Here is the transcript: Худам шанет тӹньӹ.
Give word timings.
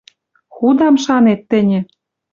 Худам 0.55 0.95
шанет 1.05 1.41
тӹньӹ. 1.49 1.79